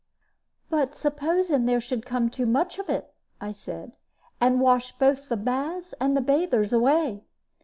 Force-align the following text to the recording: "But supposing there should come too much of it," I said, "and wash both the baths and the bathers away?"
"But 0.67 0.95
supposing 0.95 1.65
there 1.67 1.79
should 1.79 2.07
come 2.07 2.31
too 2.31 2.47
much 2.47 2.79
of 2.79 2.89
it," 2.89 3.13
I 3.39 3.51
said, 3.51 3.97
"and 4.39 4.59
wash 4.59 4.93
both 4.97 5.29
the 5.29 5.37
baths 5.37 5.93
and 5.99 6.17
the 6.17 6.21
bathers 6.21 6.73
away?" 6.73 7.21